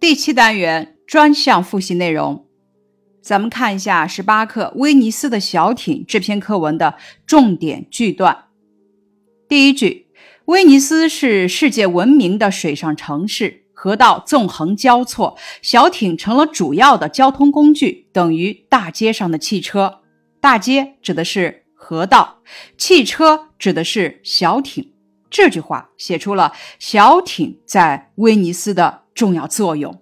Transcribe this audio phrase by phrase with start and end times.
[0.00, 2.46] 第七单元专项复习内容，
[3.20, 6.94] 咱们看一下十八课《威尼斯的小艇》这篇课文的
[7.26, 8.44] 重点句段。
[9.48, 10.06] 第一句，
[10.44, 20.02] 威尼斯是世界闻名的水上城市，河道纵横交错，小艇成了主要的交通工具，等于大街上的汽车。
[20.40, 22.38] 大街指的是河道，
[22.76, 24.92] 汽车指的是小艇。
[25.30, 29.02] 这句话写出了小艇在威尼斯的。
[29.18, 30.00] 重要作用。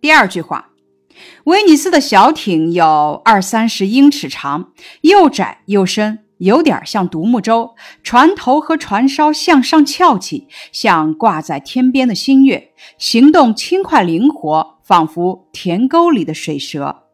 [0.00, 0.70] 第二句话，
[1.44, 7.74] 威尼斯的小艇有二三十英尺长，又窄又深，有点像独木舟。
[8.02, 17.04] 船头和船梢向上翘起，像挂在天边的新月，行动轻快灵活，仿佛田沟里的水蛇。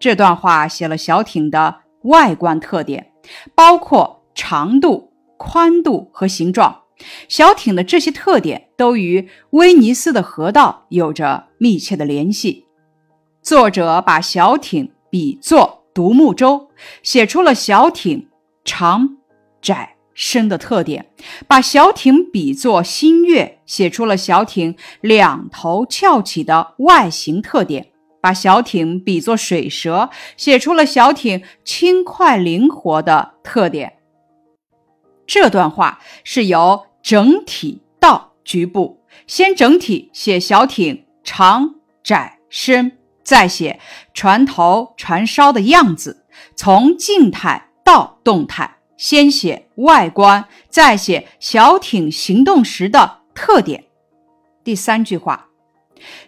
[0.00, 3.12] 这段话写了小艇的外观特点，
[3.54, 6.82] 包括长度、宽度和形状。
[7.28, 12.64] 小艇的这些特点都与威尼斯的河道有着密切的联系。
[13.42, 16.68] 作者把小艇比作独木舟，
[17.02, 18.28] 写出了小艇
[18.64, 19.16] 长、
[19.60, 21.02] 窄、深的特点；
[21.48, 27.86] 把小艇比作新月，写出了小艇两头翘起的外形特点；
[28.20, 33.97] 把小艇比作水蛇，写出了小艇轻快灵活的特点。
[35.28, 36.88] 这段话是由。
[37.00, 43.80] 整体到局部，先整体写小艇长、窄、深，再写
[44.12, 46.26] 船头、船梢的样子。
[46.54, 53.84] 从静态到动态，先写外观，再写小艇行动时的特点。
[54.62, 55.46] 第三句话，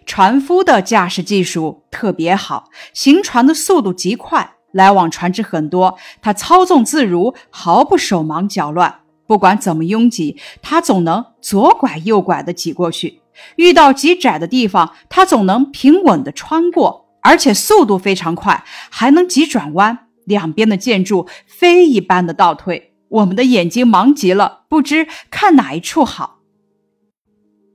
[0.07, 9.01] 船夫的驾驶技术特别好，行船的速度极快，来往船只很多，他操纵自如，毫不手忙脚乱。
[9.27, 13.21] 不管怎么拥挤，他总能左拐右拐的挤过去；
[13.57, 20.07] 遇到极窄的地方，他总能平稳的穿过，而且速度非常快，还能急转弯。
[20.25, 26.39] 两边的建筑飞一般的倒退，我们的眼睛忙极了，不知看哪一处好。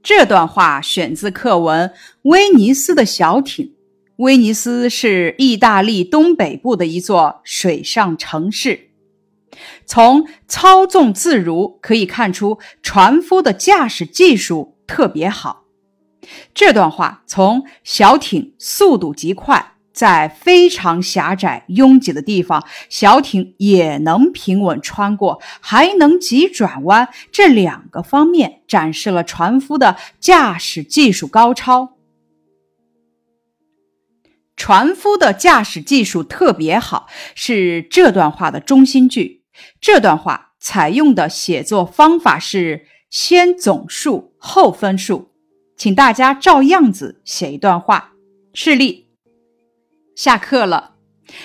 [0.04, 1.90] 这段话选自课文
[2.24, 3.66] 《威尼斯的小艇》。
[4.18, 8.92] 威尼斯是意大利东北部的一座水上城市。
[9.86, 15.64] 从操纵自如可以看出，船夫的驾驶技术特别好。
[16.54, 31.95] 这段话从小艇速度极快，在非常狭窄拥挤的地方，小艇也能平稳穿过，还能急转弯，这两个方面展示了船夫的驾驶技术高超。
[34.56, 39.44] 船夫的驾驶技术特别好，是这段话的中心句。
[39.80, 45.32] 这段话采用的写作方法是先总数后分数，
[45.78, 48.14] 请大家照样子写一段话。
[48.54, 49.08] 示例：
[50.16, 50.96] 下课了，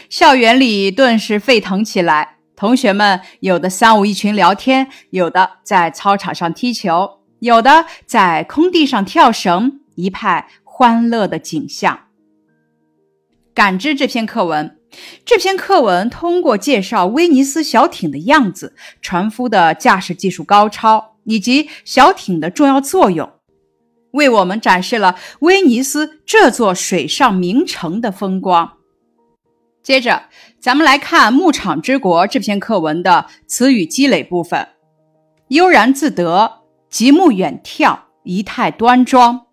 [0.08, 12.06] 校园里顿时沸腾起来，同学们有的三五一群聊天，有的在操场上踢球，有的在空地上跳绳，一派欢乐的景象。
[13.60, 14.78] 感知这篇课文。
[15.26, 23.30] 这篇课文通过介绍威尼斯小艇的样子、船夫的驾驶技术高超以及小艇的重要作用，
[24.12, 28.78] 为我们展示了威尼斯这座水上名城的风光。
[29.82, 30.22] 接着，
[30.58, 34.68] 咱们来看《牧场之国》这篇课文的词语积累部分：
[35.48, 39.48] 悠然自得、极目远眺、仪态端庄。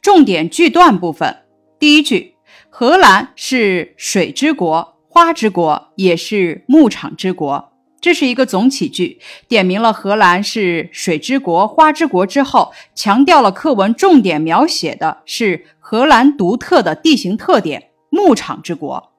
[0.00, 1.42] 重点句段部分，
[1.78, 2.33] 第一句。
[2.76, 7.72] 荷兰是水之国、花之国，也是牧场之国。
[8.00, 19.12] 这是一个总起句，点明了荷兰是水之国、花之国之后，强调了课文重点描写的是荷兰独特的地形特点——牧场之国。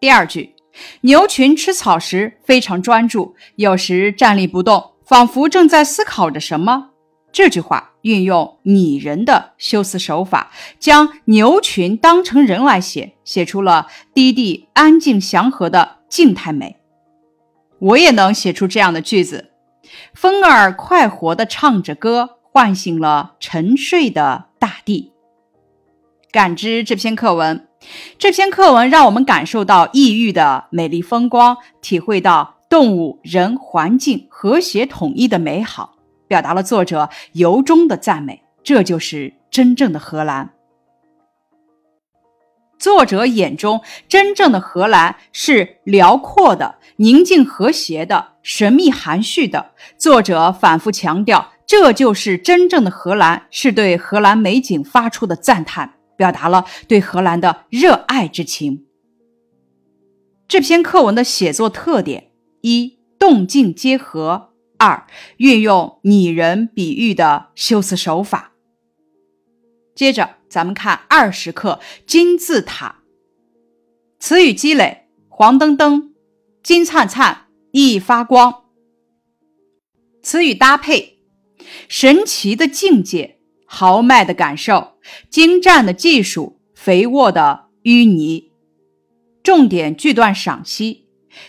[0.00, 0.52] 第二句，
[1.02, 6.90] 牛群吃草时非常专注，有时站立不动，仿佛正在思考着什么。
[7.32, 16.76] 这句话运用拟人的修辞手法，将牛群当成人来写，写出了低地安静祥和的静态美。
[17.78, 19.50] 我也能写出这样的句子：
[20.14, 25.12] 风儿快活地唱着歌，唤醒了沉睡的大地。
[26.32, 27.68] 感知这篇课文，
[28.18, 35.95] 这篇课文让我们感受到异域的美丽风光，体会到动物、人、环境和谐统一的美好。
[36.28, 40.52] 表达了作者由衷的赞美，这就是真正的荷兰。
[42.78, 49.72] 作者眼中真正的荷兰是辽阔的、宁静和谐的、神秘含蓄的。
[49.96, 58.84] 作者反复强调，这就是真正的荷兰，是对荷兰美景发出的赞叹，表达了对荷兰的热爱之情。
[60.46, 62.30] 这篇课文的写作特点：
[62.60, 65.06] 一、动静结合；二、
[65.38, 68.52] 运用拟人比喻的修辞手法。
[69.94, 73.02] 接着，咱们看二十课金字塔。
[74.18, 76.14] 词语积累：黄澄澄、
[76.62, 78.64] 金灿灿、熠熠发光。
[80.22, 81.20] 词语搭配：
[81.88, 84.98] 神奇的境界、豪迈的感受、
[85.30, 88.50] 精湛的技术、肥沃的淤泥。
[89.42, 91.05] 重点句段赏析：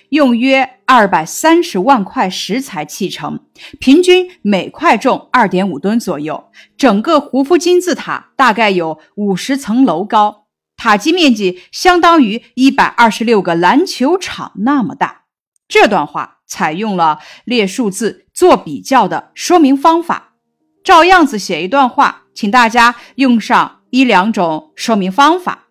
[0.10, 3.40] 用约二百三十万块石材砌成，
[3.80, 6.50] 平均每块重二点五吨左右。
[6.78, 10.46] 整个胡夫金字塔大概有五十层楼高，
[10.76, 15.24] 塔基面积相当于一百二十六个篮球场那么大。
[15.68, 20.36] 这段话采用了列数字做比较的说明方法，
[20.84, 25.68] 照样子写一段话，请大家用上一两种说明方法。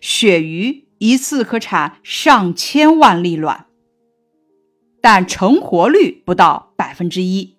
[0.00, 0.85] 鳕鱼。
[0.98, 3.66] 一次可产上千万粒卵，
[5.00, 7.54] 但成活率不到百分之一。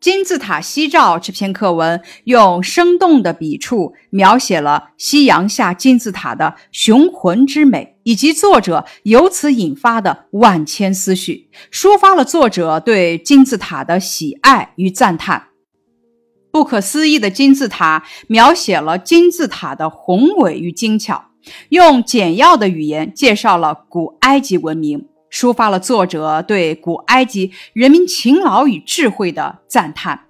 [0.00, 15.48] 金字塔夕照这篇课文用生动的笔触描写了夕阳下金字塔的雄浑之美，以及作者由此引发的万千思绪，抒发了作者对金字塔的喜爱与赞叹。
[16.58, 21.26] 不可思议的金字塔描写了金字塔的宏伟与精巧，
[21.68, 30.22] 用简要的语言介绍了古埃及文明，抒发了作者对古埃及人民勤劳与智慧的赞叹。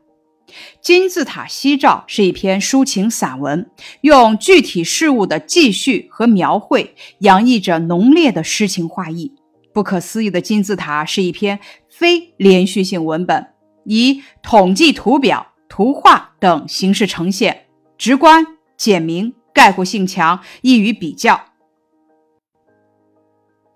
[0.82, 3.70] 《金字塔夕照》是一篇抒情散文，
[4.02, 9.32] 用具体事物的记叙和描绘，洋溢着浓烈的诗情画意。
[9.72, 11.58] 不可思议的金字塔是一篇
[11.88, 13.46] 非连续性文本，
[13.86, 15.46] 以统计图表。
[15.78, 18.44] 图画等形式呈现，直观、
[18.76, 21.40] 简明、概括性强，易于比较。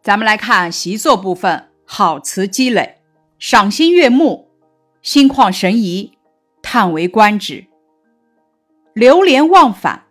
[0.03, 2.99] 咱们来看习作部分，好词积累，
[3.39, 4.51] 赏心悦目，
[5.01, 6.19] 心旷神怡，
[6.61, 7.67] 叹为观止，
[8.95, 10.07] 流连忘返，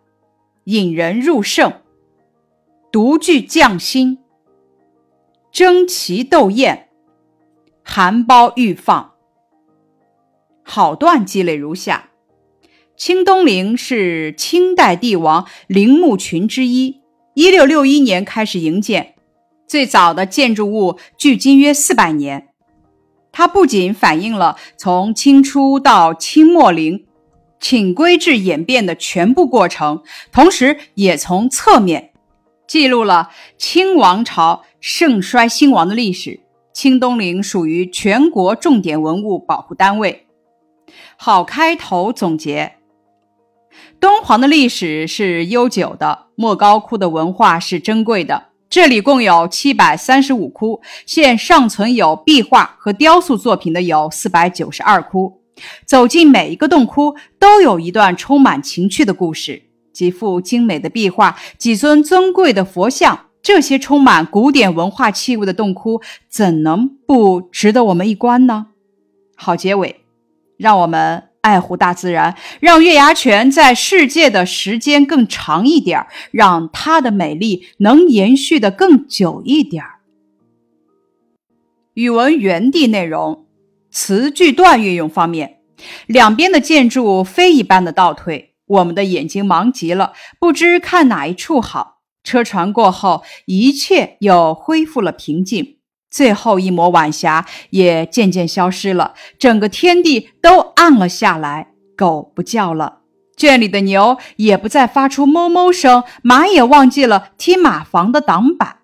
[0.64, 1.70] 引人入胜，
[2.90, 4.18] 独具匠心，
[5.50, 6.88] 争奇斗艳，
[7.84, 9.11] 含苞欲放。
[10.74, 12.08] 好段积累如下：
[12.96, 17.02] 清东陵是清代帝王陵墓群之一，
[17.34, 19.14] 一六六一年开始营建，
[19.68, 22.48] 最早的建筑物距今约四百年。
[23.32, 27.04] 它不仅反映了从清初到清末陵
[27.60, 30.02] 寝规制演变的全部过程，
[30.32, 32.12] 同时也从侧面
[32.66, 33.28] 记录了
[33.58, 36.40] 清王朝盛衰兴亡的历史。
[36.72, 40.28] 清东陵属于全国重点文物保护单位。
[41.16, 42.74] 好开头总结，
[44.00, 48.46] 敦煌的历史是悠久的，莫高窟的文化是珍贵的。
[48.68, 55.42] 这里共有七百三十五窟，现尚存有壁画和雕塑作品的有四百九十二窟。
[55.86, 59.62] 走进每一个洞窟，都有一段充满情趣的故事。
[59.92, 66.00] 几幅精美的壁画，几尊尊贵的佛像，这些充满古典文化气味的洞窟，
[66.30, 68.68] 怎能不值得我们一观呢？
[69.36, 70.01] 好结尾。
[70.62, 79.82] 让我们爱护大自然，让月牙泉在世界的时间更长一点让它的美丽能延续的更久一点
[81.94, 83.44] 语文原地内容，
[83.90, 85.58] 词句段运用方面，
[86.06, 91.98] 两边的建筑飞一般的倒退，我们的眼睛忙极了，不知看哪一处好。
[92.22, 95.78] 车船过后，一切又恢复了平静。
[96.12, 101.72] 最后一抹晚霞也渐渐消失了，整个天地都暗了下来。
[101.96, 103.00] 狗不叫了，
[103.36, 108.80] 圈里的牛也不再发出哞哞声，马也忘记了踢马房的挡板。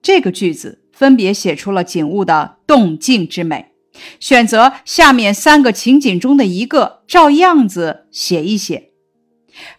[0.00, 3.72] 这个句子分别写出了景物的动静之美。
[4.20, 8.92] 选择下面三个情景中的一个，照样子写一写。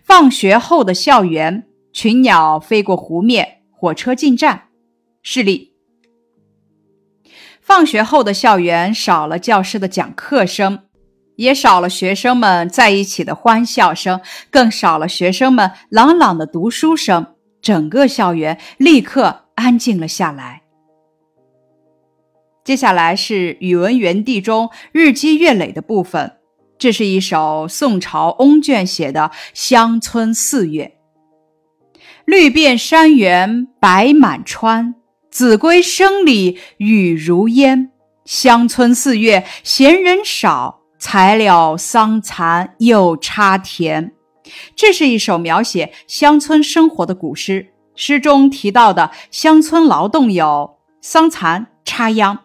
[0.03, 4.69] 放学后的校园，群鸟飞过湖面，火车进站。
[5.21, 5.66] 示例。
[7.77, 10.79] 放学后的校园少了教师的讲课声，
[11.35, 14.19] 也少了学生们在一起的欢笑声，
[14.49, 17.35] 更少了学生们朗朗的读书声。
[17.61, 20.63] 整个校园立刻安静了下来。
[22.63, 26.37] 接下来是语文园地中日积月累的部分。
[26.79, 30.97] 这是一首宋朝翁卷写的《乡村四月》：
[32.25, 34.95] 绿遍山原白满川。
[35.37, 37.91] 子规声里雨如烟，
[38.25, 44.13] 乡村四月闲人少，才了桑蚕又插田。
[44.75, 47.67] 这是一首描写乡村生活的古诗。
[47.93, 52.39] 诗中提到的乡村劳动有桑蚕、插秧。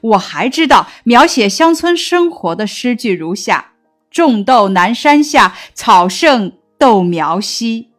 [0.00, 3.72] 我还知道描写乡村生活的诗句如下
[4.08, 7.89] ：“种豆南山下，草盛豆苗稀。”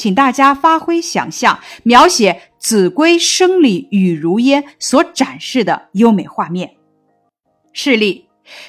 [0.00, 6.76] 请大家发挥想象，描写子规声里雨如烟所展示的优美画面。
[7.74, 8.24] 示例：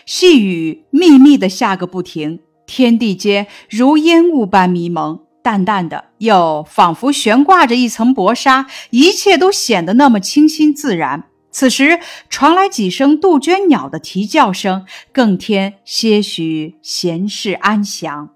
[0.06, 11.24] 细雨密密的下个不停，天地间如烟雾般迷蒙，淡淡的，又仿佛悬挂着一层薄纱，一切都显得那么清新自然。
[11.50, 18.32] 此时传来几声杜鹃鸟的啼叫声，更添些许闲适安详。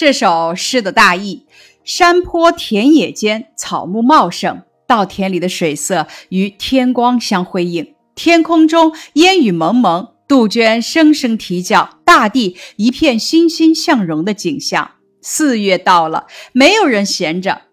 [0.00, 1.44] 这首诗的大意：
[1.84, 14.92] 山坡田野间草木茂盛，稻田里的水色与天光相辉映，天空中烟雨蒙蒙，杜鹃声声啼叫，大地一片欣欣向荣的景象。
[15.20, 17.64] 四月到了，没有人闲着。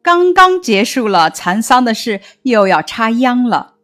[0.00, 3.74] 刚刚结束了蚕桑的事，又要插秧了。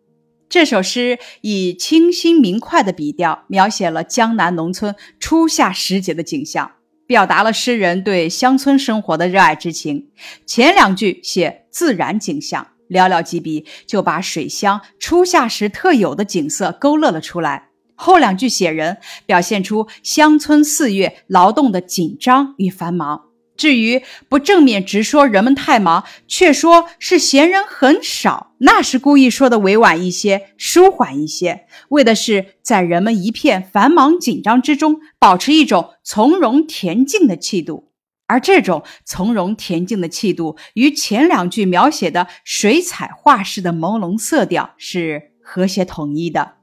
[0.49, 6.71] 这首诗以清新明快的笔调，描写了江南农村初夏时节的景象，
[7.07, 10.09] 表达了诗人对乡村生活的热爱之情。
[10.45, 23.26] 前两句写自然景象，寥寥几笔就把水乡初夏时特有的景色勾勒了出来；后两句写人，表现出乡村四月劳动的紧张与繁忙。
[23.57, 37.93] 至于不正面直说人们太忙，却说是闲人很少，那是故意说的委婉一些、舒缓一些，为的是在人们一片繁忙紧张之中，保持一种从容恬静的气度。
[38.29, 46.55] 而这种从容恬静的气度，与前两句描写的水彩画式的朦胧色调是和谐统一的。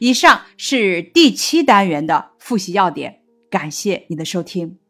[0.00, 4.81] 以上是第七单元的复习要点，感谢你的收听。